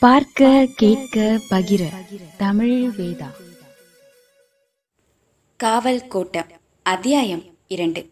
பார்க்க 0.00 0.66
கேட்க 0.76 1.40
பகிர. 1.50 1.84
தமிழ் 2.36 2.90
வேதா. 2.98 3.26
காவல் 5.56 6.06
கோட்டம் 6.06 6.46
அத்தியாயம் 6.82 7.42
இரண்டு. 7.68 8.06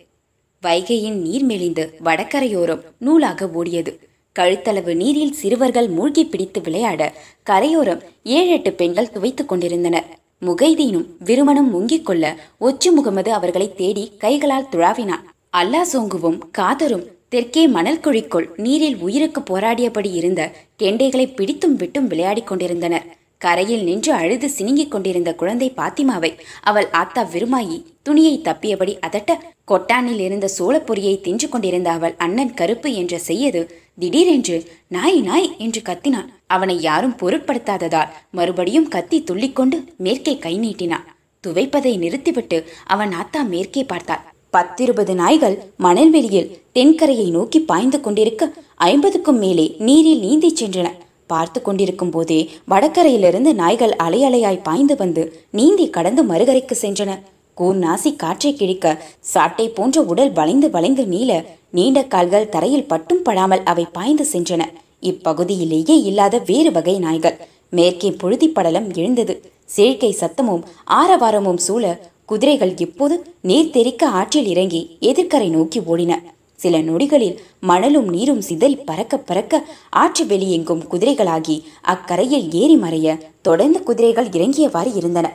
வைகையின் 0.62 1.20
நீர் 1.20 1.44
மெலிந்து 1.44 1.94
வடக்கரையோரம் 2.04 2.82
நூலாக 2.98 3.46
ஓடியது. 3.46 3.98
கழுத்தளவு 4.38 4.94
நீரில் 4.94 5.32
சிறுவர்கள் 5.32 5.88
மூழ்கி 5.88 6.24
பிடித்து 6.24 6.60
விளையாட 6.60 7.14
கரையோரம் 7.42 8.02
ஏழெட்டு 8.24 8.72
பெண்கள் 8.72 9.10
துவைத்துக் 9.10 9.48
கொண்டிருந்தனர். 9.48 10.18
முகைதீனும் 10.40 11.06
விருமனும் 11.24 11.74
முங்கிக் 11.74 12.02
கொள்ள 12.02 12.36
ஒச்சு 12.60 12.92
முகமது 12.94 13.32
அவர்களை 13.32 13.74
தேடி 13.74 14.12
கைகளால் 14.18 14.68
துழாவினான். 14.72 15.24
அல்லா 15.56 15.82
சோங்குவும் 15.92 16.38
காதரும் 16.58 17.13
தெற்கே 17.34 17.62
மணல் 17.66 18.00
குழிக்குள் 18.02 18.46
நீரில் 18.64 18.96
உயிருக்கு 18.96 19.40
போராடியபடி 19.40 20.10
இருந்த 20.14 20.42
கெண்டைகளை 20.82 21.24
பிடித்தும் 21.34 21.76
விட்டும் 21.76 22.06
விளையாடிக் 22.06 22.46
கொண்டிருந்தனர். 22.46 23.06
கரையில் 23.38 23.82
நின்று 23.84 24.12
அழுது 24.12 24.46
சினுங்கிக் 24.56 24.90
கொண்டிருந்த 24.92 25.30
குழந்தை 25.34 25.68
பாத்திமாவை 25.76 26.30
அவள் 26.60 26.86
ஆத்தா 27.00 27.22
விருமாயி 27.32 27.78
துணியை 28.02 28.34
தப்பியபடி 28.44 28.94
அதட்ட 29.06 29.32
கொட்டானில் 29.70 30.22
இருந்த 30.26 30.48
சோளப்பொரியை 30.58 31.14
தின்று 31.20 31.48
கொண்டிருந்த 31.48 31.90
அவள் 31.90 32.14
அண்ணன் 32.18 32.54
கருப்பு 32.54 32.92
என்ற 32.92 33.18
செய்யது 33.28 33.62
திடீரென்று 33.98 34.58
நாய் 34.88 35.20
நாய் 35.20 35.48
என்று 35.58 35.82
கத்தினான். 35.88 36.28
அவனை 36.46 36.76
யாரும் 36.80 37.18
பொருட்படுத்தாததால் 37.22 38.14
மறுபடியும் 38.30 38.88
கத்தி 38.88 39.20
துள்ளிக்கொண்டு 39.30 39.80
மேற்கே 39.96 40.36
கை 40.38 40.54
நீட்டினான். 40.58 41.08
துவைப்பதை 41.44 41.94
நிறுத்திவிட்டு 42.04 42.60
அவன் 42.86 43.12
ஆத்தா 43.12 43.42
மேற்கே 43.54 43.84
பார்த்தாள். 43.84 44.24
பத்திருபது 44.54 45.12
நாய்கள் 45.20 45.56
மணல்வெளியில் 45.84 46.50
தென்கரையை 46.74 47.28
நோக்கி 47.36 47.58
பாய்ந்து 47.70 47.98
கொண்டிருக்க 48.00 48.52
ஐம்பதுக்கும் 48.88 49.40
மேலே 49.44 49.66
நீரில் 49.86 50.22
நீந்தி 50.24 50.50
சென்றன. 50.60 50.88
பார்த்து 51.32 51.58
கொண்டிருக்கும் 51.62 52.12
போதே 52.14 52.38
வடக்கரையிலிருந்து 52.70 53.50
நாய்கள் 53.60 53.94
அலையலையாய் 54.06 54.64
பாய்ந்து 54.68 54.94
வந்து 55.02 55.22
நீந்தி 55.58 55.86
கடந்து 55.96 56.22
மறுகரைக்கு 56.22 56.76
சென்றன. 56.82 57.12
கூர் 57.58 57.78
நாசி 57.78 58.10
காற்றை 58.22 58.50
கிழிக்க 58.54 58.94
சாட்டை 59.32 59.66
போன்ற 59.78 60.02
உடல் 60.12 60.32
வளைந்து 60.32 60.68
வளைந்து 60.70 61.04
நீள 61.14 61.30
நீண்ட 61.78 61.98
கால்கள் 62.14 62.50
தரையில் 62.54 62.88
பட்டும் 62.92 63.22
படாமல் 63.22 63.64
அவை 63.72 63.84
பாய்ந்து 63.92 64.26
சென்றன. 64.32 64.62
இப்பகுதியிலேயே 65.10 65.96
இல்லாத 66.10 66.42
வேறு 66.50 66.72
வகை 66.72 66.96
நாய்கள். 66.98 67.36
மேற்கே 67.70 68.10
புழுதி 68.20 68.48
படலம் 68.48 68.88
எழுந்தது. 68.94 69.34
சேழ்க்கை 69.76 70.10
சத்தமும் 70.20 70.64
ஆரவாரமும் 71.00 71.62
சூழ 71.66 71.84
குதிரைகள் 72.24 72.72
இப்போது 72.76 73.16
நீர் 73.40 73.70
தெறிக்க 73.70 74.08
ஆற்றில் 74.08 74.46
இறங்கி 74.46 74.96
எதிர்க்கரை 75.00 75.48
நோக்கி 75.48 75.80
ஓடின. 75.80 76.12
சில 76.54 76.78
நொடிகளில் 76.80 77.36
மணலும் 77.60 78.08
நீரும் 78.08 78.40
சிதறி 78.40 78.76
பறக்க 78.76 79.18
பறக்க 79.18 79.62
ஆற்று 79.90 80.24
வெளியெங்கும் 80.24 80.82
குதிரைகளாகி 80.90 81.56
அக்கரையில் 81.82 82.46
ஏறி 82.52 82.76
மறைய 82.76 83.18
தொடர்ந்து 83.40 83.82
குதிரைகள் 83.82 84.28
இறங்கியவாறு 84.28 84.96
இருந்தன. 84.96 85.26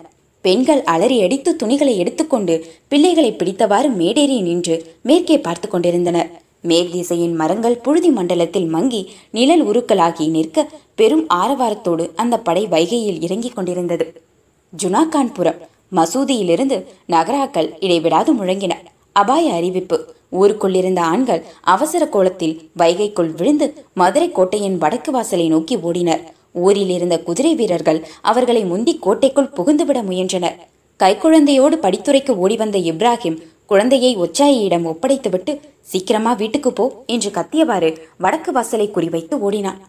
பெண்கள் 0.42 0.84
அலறி 0.84 1.22
அடித்து 1.22 1.56
துணிகளை 1.56 1.98
எடுத்துக்கொண்டு 1.98 2.56
பிள்ளைகளை 2.88 3.32
பிடித்தவாறு 3.32 3.90
மேடேறி 4.02 4.38
நின்று 4.42 4.76
மேற்கே 5.02 5.40
பார்த்து 5.40 5.68
கொண்டிருந்தனர். 5.68 6.30
மேற்திசையின் 6.62 7.36
மரங்கள் 7.36 7.78
புழுதி 7.78 8.10
மண்டலத்தில் 8.10 8.66
மங்கி 8.66 9.02
நிழல் 9.32 9.66
உருக்களாகி 9.68 10.30
நிற்க 10.30 10.68
பெரும் 10.96 11.26
ஆரவாரத்தோடு 11.34 12.06
அந்த 12.16 12.38
படை 12.38 12.64
வைகையில் 12.66 13.22
இறங்கிக் 13.22 13.56
கொண்டிருந்தது. 13.56 14.22
ஜுனாகான்புரம் 14.74 15.60
மசூதியிலிருந்து 15.96 16.86
நகராக்கள் 17.06 17.78
இடைவிடாது 17.80 18.34
முழங்கின. 18.34 18.72
அபாய 19.12 19.54
அறிவிப்பு. 19.54 19.98
ஊருக்குள்ளிருந்த 20.32 21.00
ஆண்கள் 21.00 21.46
அவசர 21.62 22.08
கோலத்தில் 22.08 22.70
வைகைக்குள் 22.78 23.32
விழுந்து 23.36 23.86
மதுரை 23.94 24.32
கோட்டையின் 24.32 24.78
வடக்கு 24.78 25.12
வாசலை 25.12 25.48
நோக்கி 25.48 25.78
ஓடினர். 25.78 26.24
ஊரில் 26.54 26.90
இருந்த 26.90 27.20
குதிரை 27.20 27.56
வீரர்கள் 27.56 28.08
அவர்களை 28.22 28.64
முந்தி 28.64 28.98
கோட்டைக்குள் 29.00 29.54
புகுந்துவிட 29.56 30.04
முயன்றனர். 30.04 30.68
கைக்குழந்தையோடு 31.00 31.76
படித்துறைக்கு 31.82 32.32
ஓடிவந்த 32.36 32.78
இப்ராஹிம் 32.78 33.42
குழந்தையை 33.66 34.18
ஒச்சாயியிடம் 34.18 34.86
ஒப்படைத்துவிட்டு 34.86 35.60
சீக்கிரமா 35.82 36.34
வீட்டுக்கு 36.34 36.74
போ 36.74 37.04
என்று 37.06 37.30
கத்தியவாறு 37.30 37.98
வடக்கு 38.18 38.52
வாசலை 38.52 38.90
குறிவைத்து 38.90 39.34
ஓடினான். 39.34 39.80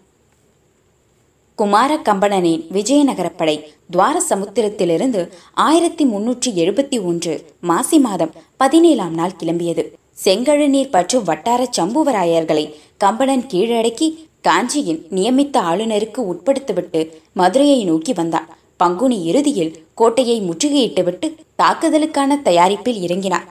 குமார 1.61 1.97
கம்பணனின் 1.97 2.63
விஜயநகரப்படை 2.73 3.55
துவார 3.91 4.23
சமுத்திரத்திலிருந்து 4.29 5.23
ஆயிரத்தி 5.55 6.05
முன்னூற்றி 6.05 6.51
எழுபத்தி 6.55 6.99
ஒன்று 7.05 7.33
மாசி 7.61 7.99
மாதம் 7.99 8.33
பதினேழாம் 8.57 9.15
நாள் 9.15 9.37
கிளம்பியது. 9.43 9.85
செங்கழு 10.13 10.69
நீர் 10.69 10.91
பற்று 10.91 11.25
வட்டார 11.25 11.69
சம்புவராயர்களை 11.79 12.65
கம்பணன் 12.97 13.45
கீழடக்கி 13.53 14.09
காஞ்சியின் 14.49 15.03
நியமித்த 15.11 15.61
ஆளுநருக்கு 15.61 16.23
உட்படுத்திவிட்டு 16.33 17.03
மதுரையை 17.33 17.85
நோக்கி 17.85 18.13
வந்தான். 18.13 18.49
பங்குனி 18.77 19.25
இறுதியில் 19.25 19.73
கோட்டையை 19.95 20.41
முற்றுகையிட்டுவிட்டு 20.41 21.29
தாக்குதலுக்கான 21.63 22.43
தயாரிப்பில் 22.43 23.03
இறங்கினார் 23.09 23.49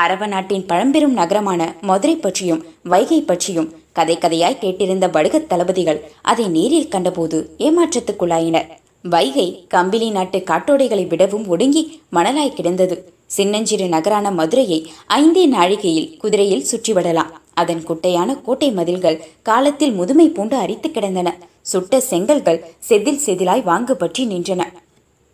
அரப 0.00 0.26
நாட்டின் 0.26 0.66
பழம்பெரும் 0.66 1.12
நகரமான 1.12 1.74
மதுரை 1.80 2.16
பற்றியும் 2.16 2.64
வைகை 2.82 3.20
பற்றியும் 3.20 3.72
கதை 3.92 4.16
கதையாய் 4.16 4.60
கேட்டிருந்த 4.60 5.10
வடுகத் 5.10 5.48
தளபதிகள் 5.48 6.00
அதை 6.22 6.48
நேரில் 6.48 6.88
கண்டபோது 6.88 7.50
ஏமாற்றத்துக்குள்ளாயினர் 7.58 8.68
வைகை 9.02 9.66
கம்பிலி 9.74 10.10
நாட்டு 10.10 10.38
காட்டோடைகளை 10.38 11.06
விடவும் 11.06 11.46
ஒடுங்கி 11.46 12.02
மணலாய் 12.12 12.52
கிடந்தது. 12.52 13.12
சின்னஞ்சிறு 13.26 13.88
நகரான 13.88 14.30
மதுரையை 14.30 14.78
ஐந்தே 15.08 15.46
நாழிகையில் 15.46 16.16
குதிரையில் 16.16 16.64
சுற்றிவிடலாம் 16.70 17.30
அதன் 17.54 17.82
குட்டையான 17.82 18.40
கோட்டை 18.44 18.70
மதில்கள் 18.70 19.24
காலத்தில் 19.42 19.92
முதுமை 19.92 20.28
பூண்டு 20.28 20.56
அரித்து 20.56 20.90
கிடந்தன. 20.90 21.36
சுட்ட 21.62 22.00
செங்கல்கள் 22.00 22.64
செதில் 22.88 23.22
செதிலாய் 23.26 23.66
வாங்கு 23.66 23.92
பற்றி 23.92 24.26
நின்றன. 24.26 24.64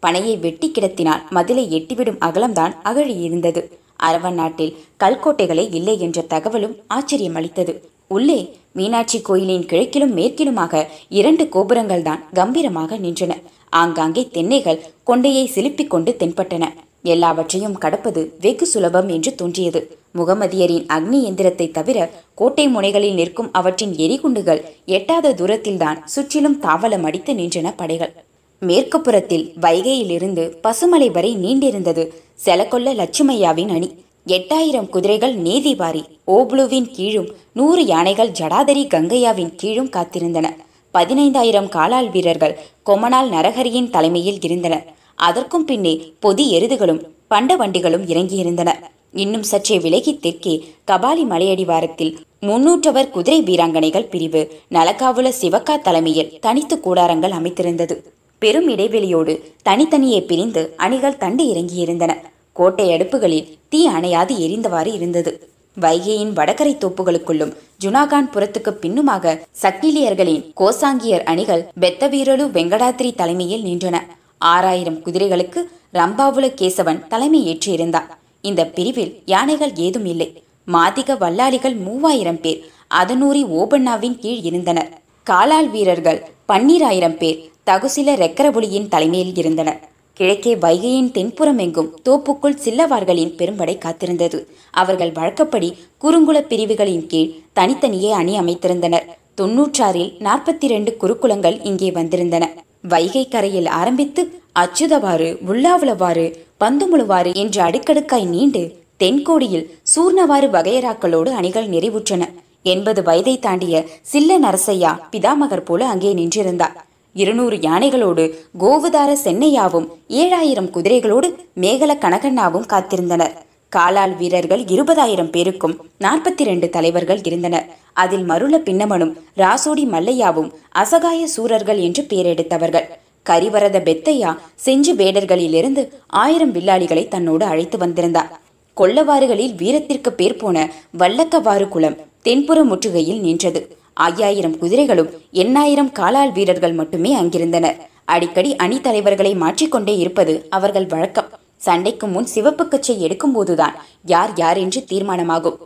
பனையை 0.06 0.38
வெட்டி 0.38 0.72
கிடத்தினால் 0.74 1.28
மதிலை 1.30 1.64
எட்டிவிடும் 1.70 2.18
அகலம்தான் 2.20 2.74
அகழி 2.82 3.20
இருந்தது 3.20 3.62
அரவன் 3.96 4.34
நாட்டில் 4.34 4.76
கல்கோட்டைகளே 5.04 5.64
இல்லை 5.74 6.00
என்ற 6.00 6.24
தகவலும் 6.32 6.74
ஆச்சரியமளித்தது. 6.94 7.74
உள்ளே 8.08 8.40
மீனாட்சி 8.72 9.18
கோயிலின் 9.20 9.68
கிழக்கிலும் 9.70 10.16
மேற்கிலுமாக 10.16 10.82
இரண்டு 11.08 11.44
கோபுரங்கள் 11.48 12.02
தான் 12.02 12.24
கம்பீரமாக 12.34 12.96
நின்றன. 12.96 13.32
ஆங்காங்கே 13.68 14.28
தென்னைகள் 14.32 14.82
கொண்டையை 15.06 15.44
சிலுப்பிக் 15.54 15.92
கொண்டு 15.94 16.16
தென்பட்டன. 16.20 16.64
எல்லாவற்றையும் 17.02 17.78
கடப்பது 17.78 18.20
வெகு 18.40 18.66
சுலபம் 18.66 19.08
என்று 19.08 19.34
தோன்றியது. 19.34 19.80
முகமதியரின் 20.18 20.86
அக்னி 20.88 21.18
எந்திரத்தை 21.28 21.66
தவிர 21.70 21.98
கோட்டை 22.34 22.64
முனைகளில் 22.68 23.14
நிற்கும் 23.14 23.50
அவற்றின் 23.52 23.92
எரிகுண்டுகள் 24.04 24.62
எட்டாத 24.96 25.32
தூரத்தில்தான் 25.32 26.00
சுற்றிலும் 26.04 26.60
தாவலம் 26.62 27.02
அடித்து 27.02 27.34
நின்றன 27.34 27.70
படைகள். 27.76 28.14
மேற்கு 28.62 29.00
புறத்தில் 29.00 29.44
வைகையிலிருந்து 29.60 30.44
பசுமலை 30.62 31.08
வரை 31.12 31.32
நீண்டிருந்தது 31.36 32.04
செலக்கொல்ல 32.44 32.94
லட்சுமையாவின் 33.00 33.68
அணி. 33.68 34.04
எட்டாயிரம் 34.26 34.88
குதிரைகள் 34.88 35.34
நீதிபாரி 35.34 36.04
ஓப்ளுவின் 36.26 36.90
கீழும் 36.92 37.28
நூறு 37.52 37.86
யானைகள் 37.86 38.30
ஜடாதரி 38.30 38.86
கங்கையாவின் 38.86 39.54
கீழும் 39.56 39.90
காத்திருந்தன. 39.90 40.46
பதினைந்தாயிரம் 40.94 41.68
காலால் 41.68 42.10
வீரர்கள் 42.10 42.58
கொமனால் 42.86 43.28
நரஹரியின் 43.28 43.90
தலைமையில் 43.90 44.38
இருந்தனர். 44.40 44.84
அதற்கும் 45.14 45.64
பின்னே 45.64 46.12
பொதி 46.18 46.44
எருதுகளும் 46.58 47.02
பண்ட 47.28 47.56
வண்டிகளும் 47.56 48.06
இறங்கியிருந்தன. 48.06 48.72
இன்னும் 49.12 49.42
சற்றே 49.42 49.78
விலகி 49.78 50.18
தெற்கே 50.18 50.74
கபாலி 50.86 51.24
மலையடிவாரத்தில் 51.24 52.16
முன்னூற்றவர் 52.40 53.10
குதிரை 53.10 53.42
வீராங்கனைகள் 53.42 54.10
பிரிவு 54.10 54.42
நலக்காவுல 54.70 55.32
சிவக்கா 55.40 55.80
தலைமையில் 55.80 56.38
தனித்து 56.40 56.76
கூடாரங்கள் 56.76 57.30
அமைத்திருந்தது. 57.30 58.15
பெரும் 58.38 58.68
இடைவெளியோடு 58.68 59.42
தனித்தனியே 59.62 60.20
பிரிந்து 60.20 60.74
அணிகள் 60.76 61.16
தண்டு 61.16 61.44
இறங்கியிருந்தன. 61.44 62.14
கோட்டை 62.52 62.88
அடுப்புகளில் 62.90 63.48
தீ 63.68 63.88
அணையாது 63.88 64.34
எரிந்தவாறு 64.44 64.94
இருந்தது. 64.94 65.50
வைகையின் 65.80 66.32
வடகரை 66.32 66.74
தோப்புகளுக்குள்ளும் 66.74 67.56
ஜுனாகான் 67.84 68.30
புறத்துக்கு 68.34 68.70
பின்னுமாக 68.70 69.46
சக்கிலியர்களின் 69.62 70.44
கோசாங்கியர் 70.60 71.24
அணிகள் 71.24 71.66
பெத்தவீரலு 71.80 72.44
வெங்கடாத்திரி 72.56 73.14
தலைமையில் 73.14 73.64
நின்றன. 73.64 73.98
ஆறாயிரம் 74.38 75.02
குதிரைகளுக்கு 75.04 75.62
ரம்பாவுல 75.94 76.46
கேசவன் 76.60 77.06
தலைமை 77.06 77.40
ஏற்றிருந்தார். 77.52 78.10
இந்த 78.42 78.66
பிரிவில் 78.66 79.22
யானைகள் 79.26 79.74
ஏதும் 79.74 80.06
இல்லை. 80.06 80.42
மாதிக 80.72 81.16
வல்லாளிகள் 81.18 81.76
மூவாயிரம் 81.76 82.40
பேர் 82.40 82.64
அதனூரி 82.94 83.42
ஓபண்ணாவின் 83.58 84.18
கீழ் 84.18 84.42
இருந்தனர். 84.42 85.00
காலால் 85.28 85.68
வீரர்கள் 85.70 86.18
பன்னீராயிரம் 86.50 87.16
பேர் 87.20 87.38
தகுசில 87.68 88.12
ரெக்கரபுலியின் 88.22 88.88
தலைமையில் 88.88 89.32
இருந்தனர். 89.34 89.80
கிழக்கே 90.12 90.52
வைகையின் 90.56 91.10
தென்புறம் 91.10 91.58
எங்கும் 91.58 91.88
தோப்புக்குள் 92.08 92.60
சில்லவார்களின் 92.64 93.32
பெரும்படை 93.38 93.74
காத்திருந்தது. 93.78 94.38
அவர்கள் 94.70 95.12
வழக்கப்படி 95.12 95.70
குறுங்குல 96.04 96.40
பிரிவுகளின் 96.52 97.06
கீழ் 97.06 97.34
தனித்தனியே 97.52 98.10
அணி 98.10 98.36
அமைத்திருந்தனர். 98.38 99.08
தொன்னூற்றாறில் 99.40 100.12
நாற்பத்தி 100.18 100.68
ரெண்டு 100.74 100.96
குருக்குலங்கள் 101.00 101.58
இங்கே 101.62 101.90
வந்திருந்தன. 101.90 102.44
வைகை 102.82 103.28
கரையில் 103.28 103.68
ஆரம்பித்து 103.80 104.22
அச்சுதவாறு 104.62 105.30
உள்ளாவுளவாறு 105.50 106.26
பந்துமுழுவாறு 106.64 107.32
என்று 107.34 107.62
அடுக்கடுக்காய் 107.62 108.32
நீண்டு 108.36 108.64
தென்கோடியில் 109.02 109.68
சூர்ணவாறு 109.94 110.48
வகையராக்களோடு 110.56 111.32
அணிகள் 111.40 111.68
நிறைவுற்றன. 111.68 112.24
எண்பது 112.72 113.00
வயதை 113.02 113.38
தாண்டிய 113.38 113.74
சில்ல 114.12 114.38
நரசையா 114.44 114.92
பிதாமகர் 115.10 115.66
போல 115.68 115.88
அங்கே 115.92 116.10
நின்றிருந்தார். 116.14 116.76
இருநூறு 117.12 117.56
யானைகளோடு 117.56 118.24
கோவுதார 118.62 119.10
சென்னையாவும் 119.24 119.86
ஏழாயிரம் 120.22 120.70
குதிரைகளோடு 120.76 121.28
மேகல 121.54 121.94
கனகண்ணாவும் 121.94 122.66
காத்திருந்தனர். 122.72 123.34
காலால் 123.68 124.14
வீரர்கள் 124.16 124.62
இருபதாயிரம் 124.74 125.30
பேருக்கும் 125.30 125.76
நாற்பத்தி 126.04 126.44
ரெண்டு 126.44 126.70
தலைவர்கள் 126.70 127.20
இருந்தனர். 127.22 127.66
அதில் 127.92 128.24
மருள 128.30 128.58
பின்னமனும் 128.68 129.12
ராசோடி 129.42 129.84
மல்லையாவும் 129.94 130.50
அசகாய 130.82 131.20
சூரர்கள் 131.26 131.78
என்று 131.78 132.04
பெயரெடுத்தவர்கள். 132.10 132.88
கரிவரத 133.26 133.76
பெத்தையா 133.88 134.32
செஞ்சு 134.66 134.94
வேடர்களிலிருந்து 135.02 135.84
ஆயிரம் 136.06 136.54
வில்லாளிகளை 136.54 137.08
தன்னோடு 137.08 137.44
அழைத்து 137.44 137.78
வந்திருந்தார். 137.78 138.32
கொள்ளவாறுகளில் 138.76 139.54
வீரத்திற்கு 139.54 140.10
பேர் 140.12 140.40
போன 140.40 140.56
வல்லக்கவாறு 140.98 141.66
குளம் 141.68 141.96
தென்புற 142.26 142.58
முற்றுகையில் 142.64 143.20
நின்றது. 143.20 143.60
ஐயாயிரம் 143.94 144.58
குதிரைகளும் 144.58 145.10
எண்ணாயிரம் 145.32 145.90
காலால் 145.92 146.32
வீரர்கள் 146.32 146.72
மட்டுமே 146.72 147.10
அங்கிருந்தனர். 147.16 147.76
அடிக்கடி 148.04 148.56
அணி 148.56 148.80
தலைவர்களை 148.80 149.34
மாற்றிக்கொண்டே 149.34 149.96
இருப்பது 149.96 150.46
அவர்கள் 150.50 150.86
வழக்கம். 150.86 151.28
சண்டைக்கு 151.56 152.06
முன் 152.06 152.26
சிவப்பு 152.26 152.68
கச்சை 152.68 152.94
எடுக்கும்போதுதான் 153.06 153.76
யார் 154.04 154.32
யார் 154.36 154.56
என்று 154.56 154.84
தீர்மானமாகும். 154.90 155.58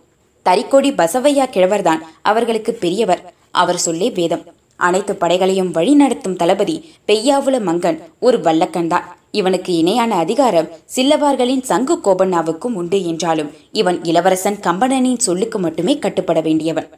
தரிக்கோடி 0.47 0.91
பசவையா 1.01 1.47
கிழவர்தான் 1.55 2.03
அவர்களுக்கு 2.23 2.75
பெரியவர். 2.75 3.23
அவர் 3.63 3.83
சொல்லே 3.87 4.11
வேதம் 4.11 4.45
அனைத்து 4.77 5.15
படைகளையும் 5.17 5.73
வழிநடத்தும் 5.75 6.37
தளபதி 6.37 6.77
பெய்யாவுல 7.09 7.57
மங்கன் 7.69 7.99
ஒரு 8.19 8.39
வல்லக்கன்தான் 8.39 9.09
இவனுக்கு 9.35 9.77
இணையான 9.77 10.15
அதிகாரம் 10.15 10.69
சில்லவார்களின் 10.97 11.63
சங்கு 11.63 11.99
கோபண்ணாவுக்கும் 12.05 12.75
உண்டு 12.75 13.07
என்றாலும் 13.07 13.51
இவன் 13.73 13.99
இளவரசன் 14.03 14.59
கம்பனனின் 14.61 15.17
சொல்லுக்கு 15.17 15.59
மட்டுமே 15.59 15.99
கட்டுப்பட 15.99 16.41
வேண்டியவன். 16.41 16.89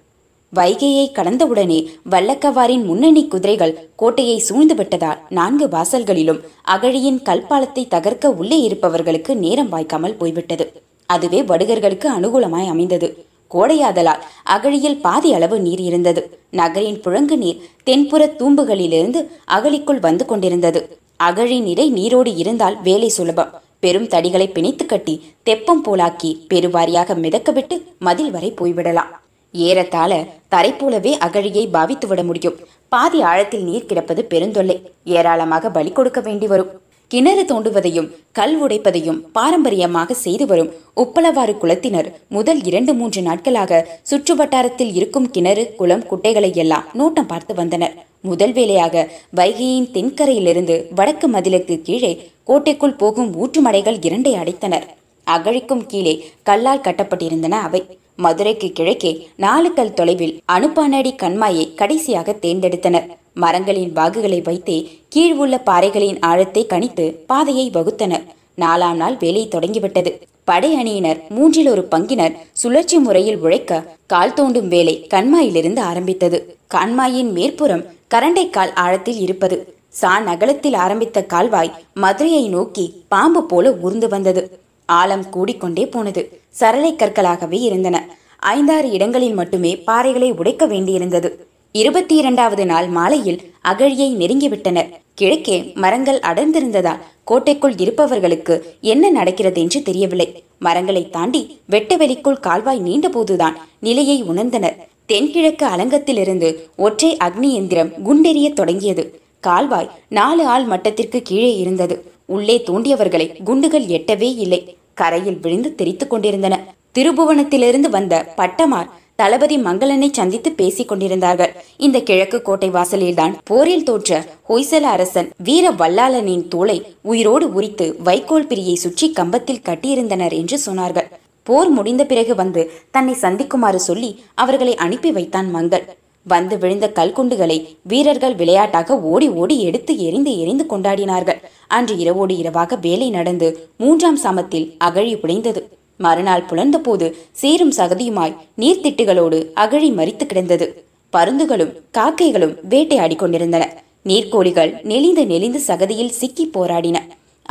வைகையை 0.50 1.12
கடந்தவுடனே 1.12 1.90
வல்லக்கவாரின் 2.10 2.84
முன்னணி 2.84 3.28
குதிரைகள் 3.28 3.90
கோட்டையை 3.96 4.38
சூழ்ந்து 4.38 4.74
விட்டதால் 4.74 5.20
நான்கு 5.28 5.66
வாசல்களிலும் 5.66 6.40
அகழியின் 6.62 7.20
கல்பாலத்தை 7.24 7.84
தகர்க்க 7.88 8.26
உள்ளே 8.26 8.60
இருப்பவர்களுக்கு 8.60 9.36
நேரம் 9.36 9.68
வாய்க்காமல் 9.68 10.16
போய்விட்டது. 10.16 10.66
அதுவே 11.06 11.42
வடுகர்களுக்கு 11.42 12.08
அனுகூலமாய் 12.18 12.68
அமைந்தது. 12.68 13.26
கோடையாதலால் 13.50 14.20
அகழியில் 14.44 15.00
பாதி 15.00 15.32
அளவு 15.32 15.60
நீர் 15.60 15.80
இருந்தது. 15.80 16.40
நகரின் 16.50 17.00
புழங்கு 17.00 17.36
நீர் 17.36 17.62
தென்புற 17.84 18.26
தூம்புகளிலிருந்து 18.38 19.22
அகழிக்குள் 19.50 20.00
வந்து 20.00 20.24
கொண்டிருந்தது. 20.24 20.80
அகழி 21.26 21.58
நிறை 21.68 21.86
நீரோடு 21.98 22.30
இருந்தால் 22.42 22.76
வேலை 22.86 23.08
சுலபம். 23.16 23.52
பெரும் 23.84 24.08
தடிகளை 24.14 24.46
பிணைத்து 24.56 24.84
கட்டி 24.86 25.14
தெப்பம் 25.48 25.82
போலாக்கி 25.86 26.30
பெருவாரியாக 26.50 27.16
மிதக்கவிட்டு 27.24 27.76
மதில் 28.06 28.30
வரை 28.36 28.50
போய்விடலாம். 28.60 29.10
ஏறத்தாழ 29.54 30.12
தரை 30.52 30.70
போலவே 30.72 31.12
அகழியை 31.26 31.64
பாவித்து 31.76 32.06
விட 32.10 32.20
முடியும். 32.28 32.56
பாதி 32.92 33.18
ஆழத்தில் 33.30 33.66
நீர் 33.68 33.88
கிடப்பது 33.90 34.22
பெருந்தொல்லை. 34.32 34.76
ஏராளமாக 35.16 35.70
பலி 35.76 35.90
கொடுக்க 35.98 36.20
வேண்டி 36.28 36.46
வரும் 36.52 36.70
கிணறு 37.12 37.42
தோண்டுவதையும் 37.48 38.06
கல் 38.38 38.54
உடைப்பதையும் 38.64 39.18
பாரம்பரியமாக 39.36 40.14
செய்து 40.22 40.44
வரும் 40.50 40.70
உப்பளவாறு 41.02 41.54
குளத்தினர் 41.62 42.08
முதல் 42.36 42.60
இரண்டு 42.68 42.92
மூன்று 43.00 43.20
நாட்களாக 43.26 43.80
சுற்று 44.10 44.34
வட்டாரத்தில் 44.38 44.92
இருக்கும் 44.98 45.26
கிணறு 45.34 45.64
குளம் 45.80 46.06
குட்டைகளை 46.10 46.50
எல்லாம் 46.62 46.86
நோட்டம் 47.00 47.28
பார்த்து 47.32 47.54
வந்தனர். 47.60 47.94
முதல் 48.30 48.54
வேளையாக 48.58 49.04
வைகையின் 49.38 49.90
தென்கரையிலிருந்து 49.96 50.76
வடக்கு 50.98 51.28
மதிலுக்கு 51.28 51.76
கீழே 51.88 52.12
கோட்டைக்குள் 52.50 52.98
போகும் 53.02 53.30
ஊற்றுமடைகள் 53.42 53.98
இரண்டை 54.08 54.34
அடைத்தனர். 54.42 54.86
அகழிக்கும் 55.26 55.86
கீழே 55.86 56.14
கல்லால் 56.42 56.84
கட்டப்பட்டிருந்தன 56.86 57.58
அவை. 57.68 57.82
மதுரைக்கு 58.24 58.70
கிழக்கே 58.78 59.12
நாலு 59.44 59.70
கல் 59.78 59.96
தொலைவில் 59.98 60.36
அனுப்பானடி 60.54 61.12
கண்மாயை 61.22 61.66
கடைசியாக 61.74 62.34
தேர்ந்தெடுத்தனர். 62.44 63.08
மரங்களின் 63.34 63.92
வாகுகளை 63.92 64.42
வைத்தே 64.42 64.98
கீழ் 65.08 65.36
உள்ள 65.36 65.58
பாறைகளின் 65.58 66.18
ஆழத்தை 66.20 66.66
கணித்து 66.66 67.04
பாதையை 67.26 67.70
வகுத்தனர். 67.74 68.24
நாலாம் 68.56 68.94
நாள் 68.94 69.16
வேலை 69.20 69.48
தொடங்கிவிட்டது. 69.48 70.20
படை 70.44 70.74
அணியினர் 70.74 71.20
மூன்றில் 71.28 71.68
ஒரு 71.68 71.88
பங்கினர் 71.90 72.36
சுழற்சி 72.52 72.98
முறையில் 72.98 73.38
உழைக்க 73.38 73.84
கால் 74.06 74.34
தோண்டும் 74.34 74.68
வேலை 74.68 75.06
கண்மாயிலிருந்து 75.14 75.78
ஆரம்பித்தது. 75.78 76.56
கண்மாயின் 76.74 77.30
மேற்புறம் 77.32 77.84
கரண்டை 78.14 78.50
கால் 78.50 78.72
ஆழத்தில் 78.72 79.20
இருப்பது. 79.20 79.74
சான் 79.88 80.26
அகலத்தில் 80.26 80.74
ஆரம்பித்த 80.74 81.24
கால்வாய் 81.24 81.74
மதுரையை 81.94 82.48
நோக்கி 82.48 83.04
பாம்பு 83.08 83.46
போல 83.46 83.72
ஊர்ந்து 83.72 84.08
வந்தது. 84.08 84.60
ஆழம் 84.86 85.24
கூடிக்கொண்டே 85.30 85.90
போனது. 85.90 86.40
சரளை 86.50 86.94
கற்களாகவே 86.94 87.60
இருந்தன. 87.60 88.16
ஐந்தாறு 88.38 88.90
இடங்களில் 88.90 89.34
மட்டுமே 89.34 89.82
பாறைகளை 89.86 90.32
உடைக்க 90.32 90.66
வேண்டியிருந்தது. 90.66 91.30
இருபத்தி 91.72 92.14
இரண்டாவது 92.16 92.66
நாள் 92.66 92.86
மாலையில் 92.86 93.38
அகழியை 93.68 94.08
நெருங்கிவிட்டனர். 94.16 94.88
கிழக்கே 95.14 95.72
மரங்கள் 95.74 96.18
அடர்ந்திருந்ததால் 96.18 96.98
கோட்டைக்குள் 97.24 97.76
இருப்பவர்களுக்கு 97.76 98.76
என்ன 98.80 99.10
நடக்கிறது 99.10 99.60
என்று 99.60 99.82
தெரியவில்லை. 99.82 100.42
மரங்களை 100.58 101.10
தாண்டி 101.10 101.60
வெட்டவெளிக்குள் 101.70 102.40
கால்வாய் 102.40 102.80
நீண்டபோதுதான் 102.80 103.56
நிலையை 103.80 104.24
உணர்ந்தனர். 104.24 104.76
தென்கிழக்கு 105.06 105.66
அலங்கத்திலிருந்து 105.66 106.58
ஒற்றை 106.76 107.16
அக்னி 107.24 107.52
எந்திரம் 107.52 107.92
குண்டெறிய 108.06 108.52
தொடங்கியது. 108.52 109.20
கால்வாய் 109.40 109.90
நாலு 110.08 110.46
ஆள் 110.46 110.64
மட்டத்திற்கு 110.64 111.22
கீழே 111.22 111.56
இருந்தது. 111.56 112.12
உள்ளே 112.26 112.62
தூண்டியவர்களை 112.66 113.42
குண்டுகள் 113.42 113.84
எட்டவே 113.84 114.30
இல்லை. 114.38 114.76
கரையில் 114.94 115.40
விழுந்து 115.40 115.74
தெரித்துக் 115.74 116.10
கொண்டிருந்தன. 116.10 116.60
திருபுவனத்திலிருந்து 116.98 117.88
வந்த 117.90 118.32
பட்டமார் 118.36 119.00
தளபதி 119.18 119.56
மங்களனை 119.58 120.08
சந்தித்து 120.12 120.50
பேசிக் 120.52 120.88
கொண்டிருந்தார்கள். 120.88 121.52
இந்த 121.76 121.98
கிழக்கு 122.08 122.38
கோட்டை 122.42 122.70
வாசலில்தான் 122.70 123.34
போரில் 123.44 123.86
தோற்ற 123.88 124.20
ஹொய்சல 124.48 124.84
அரசன் 124.96 125.28
வீர 125.46 125.66
வல்லாளனின் 125.70 126.44
தோலை 126.48 126.78
உயிரோடு 127.02 127.48
உரித்து 127.52 127.86
வைக்கோல் 128.02 128.48
பிரியை 128.50 128.76
சுற்றி 128.84 129.08
கம்பத்தில் 129.18 129.64
கட்டியிருந்தனர் 129.68 130.34
என்று 130.40 130.58
சொன்னார்கள். 130.66 131.08
போர் 131.46 131.70
முடிந்த 131.70 132.02
பிறகு 132.04 132.34
வந்து 132.34 132.62
தன்னை 132.90 133.14
சந்திக்குமாறு 133.22 133.80
சொல்லி 133.88 134.10
அவர்களை 134.34 134.74
அனுப்பி 134.76 135.12
வைத்தான் 135.12 135.50
மங்கள். 135.50 135.84
வந்து 136.26 136.54
விழுந்த 136.58 136.86
கல்குண்டுகளை 136.98 137.56
வீரர்கள் 137.82 138.34
விளையாட்டாக 138.34 138.98
ஓடி 139.12 139.28
ஓடி 139.42 139.56
எடுத்து 139.68 139.92
எரிந்து 140.06 140.32
எரிந்து 140.38 140.64
கொண்டாடினார்கள். 140.70 141.40
அன்று 141.76 141.94
இரவோடு 141.98 142.34
இரவாக 142.36 142.76
வேலை 142.76 143.08
நடந்து 143.10 143.48
மூன்றாம் 143.76 144.20
சமத்தில் 144.24 144.66
அகழி 144.78 145.14
உடைந்தது 145.22 145.62
மறுநாள் 146.04 146.46
புலர்ந்தபோது 146.50 147.06
சேரும் 147.42 147.74
சகதியுமாய் 147.76 148.36
நீர்த்திட்டுகளோடு 148.62 149.38
அகழி 149.64 149.90
மறித்து 149.90 150.26
கிடந்தது. 150.26 150.66
பருந்துகளும் 151.12 151.72
காக்கைகளும் 151.98 152.54
வேட்டையாடி 152.72 153.16
கொண்டிருந்தன. 153.16 153.64
நீர்க்கோழிகள் 154.10 154.72
நெளிந்து 154.90 155.24
நெளிந்து 155.32 155.60
சகதியில் 155.66 156.16
சிக்கி 156.20 156.44
போராடின. 156.54 156.98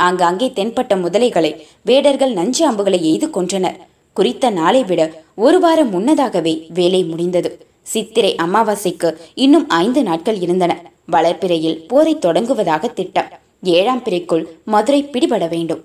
ஆங்காங்கே 0.06 0.46
தென்பட்ட 0.56 0.92
முதலைகளை 1.04 1.50
வேடர்கள் 1.88 2.32
நஞ்சு 2.38 2.62
அம்புகளை 2.66 3.00
எய்து 3.10 3.26
கொன்றனர். 3.34 3.78
குறித்த 4.16 4.50
நாளை 4.60 4.80
விட 4.84 5.02
ஒரு 5.44 5.58
வாரம் 5.64 5.90
முன்னதாகவே 5.90 6.54
வேலை 6.78 7.00
முடிந்தது. 7.10 7.50
சித்திரை 7.92 8.32
அமாவாசைக்கு 8.42 9.10
இன்னும் 9.44 9.66
ஐந்து 9.82 10.00
நாட்கள் 10.08 10.38
இருந்தன. 10.46 10.72
வளர்ப்பிறையில் 11.12 11.80
போரை 11.88 12.12
தொடங்குவதாக 12.16 12.92
திட்டம். 12.92 13.30
ஏழாம் 13.76 14.02
பிறைக்குள் 14.02 14.44
மதுரை 14.64 15.00
பிடிபட 15.04 15.44
வேண்டும். 15.48 15.82